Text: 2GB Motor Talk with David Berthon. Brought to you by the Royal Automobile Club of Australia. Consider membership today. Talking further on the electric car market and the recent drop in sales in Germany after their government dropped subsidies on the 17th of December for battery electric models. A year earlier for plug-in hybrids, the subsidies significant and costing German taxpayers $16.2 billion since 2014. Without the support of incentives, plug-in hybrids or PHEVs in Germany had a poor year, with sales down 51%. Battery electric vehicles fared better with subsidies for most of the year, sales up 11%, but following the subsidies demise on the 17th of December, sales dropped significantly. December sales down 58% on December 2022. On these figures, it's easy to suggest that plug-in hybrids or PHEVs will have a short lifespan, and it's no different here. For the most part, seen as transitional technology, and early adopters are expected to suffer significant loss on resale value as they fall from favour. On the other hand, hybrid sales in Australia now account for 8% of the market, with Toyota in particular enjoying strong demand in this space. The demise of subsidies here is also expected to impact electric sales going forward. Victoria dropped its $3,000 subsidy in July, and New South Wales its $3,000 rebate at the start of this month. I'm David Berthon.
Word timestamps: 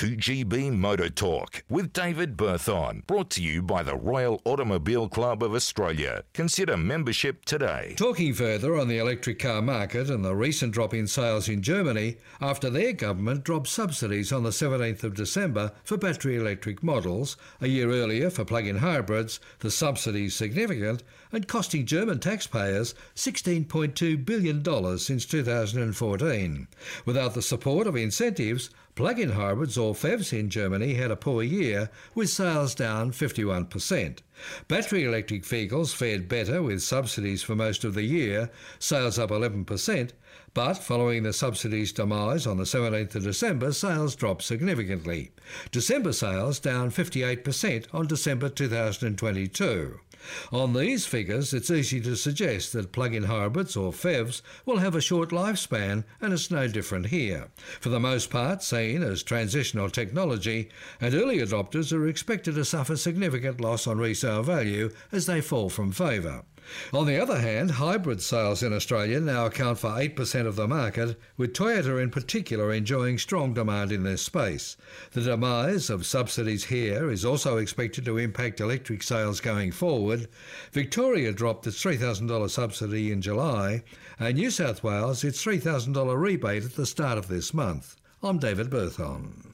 2GB 0.00 0.74
Motor 0.78 1.10
Talk 1.10 1.62
with 1.68 1.92
David 1.92 2.34
Berthon. 2.34 3.06
Brought 3.06 3.28
to 3.32 3.42
you 3.42 3.60
by 3.60 3.82
the 3.82 3.96
Royal 3.96 4.40
Automobile 4.46 5.10
Club 5.10 5.42
of 5.42 5.52
Australia. 5.52 6.24
Consider 6.32 6.78
membership 6.78 7.44
today. 7.44 7.96
Talking 7.98 8.32
further 8.32 8.78
on 8.78 8.88
the 8.88 8.96
electric 8.96 9.38
car 9.40 9.60
market 9.60 10.08
and 10.08 10.24
the 10.24 10.34
recent 10.34 10.72
drop 10.72 10.94
in 10.94 11.06
sales 11.06 11.50
in 11.50 11.60
Germany 11.60 12.16
after 12.40 12.70
their 12.70 12.94
government 12.94 13.44
dropped 13.44 13.68
subsidies 13.68 14.32
on 14.32 14.42
the 14.42 14.48
17th 14.48 15.04
of 15.04 15.12
December 15.12 15.70
for 15.84 15.98
battery 15.98 16.38
electric 16.38 16.82
models. 16.82 17.36
A 17.60 17.68
year 17.68 17.90
earlier 17.90 18.30
for 18.30 18.46
plug-in 18.46 18.78
hybrids, 18.78 19.38
the 19.58 19.70
subsidies 19.70 20.34
significant 20.34 21.02
and 21.30 21.46
costing 21.46 21.84
German 21.84 22.20
taxpayers 22.20 22.94
$16.2 23.16 24.24
billion 24.24 24.98
since 24.98 25.26
2014. 25.26 26.68
Without 27.04 27.34
the 27.34 27.42
support 27.42 27.86
of 27.86 27.96
incentives, 27.96 28.70
plug-in 28.94 29.30
hybrids 29.30 29.78
or 29.78 29.89
PHEVs 29.94 30.32
in 30.32 30.50
Germany 30.50 30.94
had 30.94 31.10
a 31.10 31.16
poor 31.16 31.42
year, 31.42 31.90
with 32.14 32.30
sales 32.30 32.74
down 32.74 33.12
51%. 33.12 34.18
Battery 34.68 35.04
electric 35.04 35.44
vehicles 35.44 35.92
fared 35.92 36.28
better 36.28 36.62
with 36.62 36.82
subsidies 36.82 37.42
for 37.42 37.54
most 37.54 37.84
of 37.84 37.94
the 37.94 38.02
year, 38.02 38.50
sales 38.78 39.18
up 39.18 39.30
11%, 39.30 40.10
but 40.54 40.74
following 40.74 41.22
the 41.22 41.32
subsidies 41.32 41.92
demise 41.92 42.46
on 42.46 42.56
the 42.56 42.64
17th 42.64 43.14
of 43.14 43.22
December, 43.22 43.72
sales 43.72 44.16
dropped 44.16 44.42
significantly. 44.42 45.30
December 45.70 46.12
sales 46.12 46.58
down 46.58 46.90
58% 46.90 47.86
on 47.92 48.06
December 48.06 48.48
2022. 48.48 50.00
On 50.52 50.72
these 50.72 51.06
figures, 51.06 51.54
it's 51.54 51.70
easy 51.70 52.00
to 52.02 52.14
suggest 52.14 52.72
that 52.72 52.92
plug-in 52.92 53.24
hybrids 53.24 53.76
or 53.76 53.92
PHEVs 53.92 54.42
will 54.66 54.78
have 54.78 54.94
a 54.94 55.00
short 55.00 55.30
lifespan, 55.30 56.04
and 56.20 56.32
it's 56.32 56.50
no 56.50 56.68
different 56.68 57.06
here. 57.06 57.48
For 57.80 57.88
the 57.88 58.00
most 58.00 58.30
part, 58.30 58.62
seen 58.62 59.02
as 59.02 59.22
transitional 59.22 59.90
technology, 59.90 60.68
and 61.00 61.14
early 61.14 61.38
adopters 61.38 61.92
are 61.92 62.06
expected 62.06 62.54
to 62.56 62.64
suffer 62.64 62.96
significant 62.96 63.60
loss 63.60 63.86
on 63.86 63.98
resale 63.98 64.42
value 64.42 64.90
as 65.10 65.26
they 65.26 65.40
fall 65.40 65.70
from 65.70 65.92
favour. 65.92 66.44
On 66.92 67.06
the 67.06 67.20
other 67.20 67.38
hand, 67.38 67.72
hybrid 67.72 68.22
sales 68.22 68.62
in 68.62 68.72
Australia 68.72 69.20
now 69.20 69.46
account 69.46 69.78
for 69.78 69.90
8% 69.90 70.46
of 70.46 70.56
the 70.56 70.68
market, 70.68 71.18
with 71.36 71.52
Toyota 71.52 72.02
in 72.02 72.10
particular 72.10 72.72
enjoying 72.72 73.18
strong 73.18 73.54
demand 73.54 73.92
in 73.92 74.02
this 74.02 74.22
space. 74.22 74.76
The 75.12 75.22
demise 75.22 75.90
of 75.90 76.06
subsidies 76.06 76.64
here 76.64 77.10
is 77.10 77.24
also 77.24 77.56
expected 77.56 78.04
to 78.04 78.18
impact 78.18 78.60
electric 78.60 79.02
sales 79.02 79.40
going 79.40 79.72
forward. 79.72 80.28
Victoria 80.72 81.32
dropped 81.32 81.66
its 81.66 81.82
$3,000 81.82 82.50
subsidy 82.50 83.10
in 83.10 83.20
July, 83.20 83.82
and 84.18 84.36
New 84.36 84.50
South 84.50 84.84
Wales 84.84 85.24
its 85.24 85.44
$3,000 85.44 86.20
rebate 86.20 86.64
at 86.64 86.76
the 86.76 86.86
start 86.86 87.18
of 87.18 87.28
this 87.28 87.52
month. 87.52 87.96
I'm 88.22 88.38
David 88.38 88.70
Berthon. 88.70 89.49